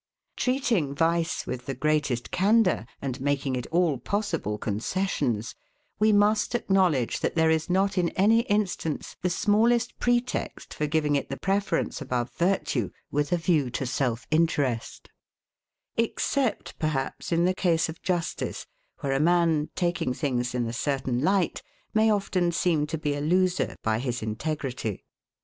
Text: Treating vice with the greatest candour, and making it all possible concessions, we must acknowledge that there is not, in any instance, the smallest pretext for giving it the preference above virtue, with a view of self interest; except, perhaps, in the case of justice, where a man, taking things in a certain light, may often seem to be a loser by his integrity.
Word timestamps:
Treating 0.35 0.95
vice 0.95 1.45
with 1.45 1.67
the 1.67 1.75
greatest 1.75 2.31
candour, 2.31 2.87
and 3.03 3.21
making 3.21 3.55
it 3.55 3.67
all 3.67 3.99
possible 3.99 4.57
concessions, 4.57 5.53
we 5.99 6.11
must 6.11 6.55
acknowledge 6.55 7.19
that 7.19 7.35
there 7.35 7.51
is 7.51 7.69
not, 7.69 7.99
in 7.99 8.09
any 8.17 8.39
instance, 8.49 9.15
the 9.21 9.29
smallest 9.29 9.99
pretext 9.99 10.73
for 10.73 10.87
giving 10.87 11.15
it 11.15 11.29
the 11.29 11.37
preference 11.37 12.01
above 12.01 12.31
virtue, 12.31 12.89
with 13.11 13.31
a 13.31 13.37
view 13.37 13.69
of 13.79 13.87
self 13.87 14.25
interest; 14.31 15.07
except, 15.97 16.79
perhaps, 16.79 17.31
in 17.31 17.45
the 17.45 17.53
case 17.53 17.87
of 17.87 18.01
justice, 18.01 18.65
where 19.01 19.13
a 19.13 19.19
man, 19.19 19.69
taking 19.75 20.15
things 20.15 20.55
in 20.55 20.65
a 20.65 20.73
certain 20.73 21.21
light, 21.23 21.61
may 21.93 22.09
often 22.09 22.51
seem 22.51 22.87
to 22.87 22.97
be 22.97 23.13
a 23.13 23.21
loser 23.21 23.75
by 23.83 23.99
his 23.99 24.23
integrity. 24.23 25.05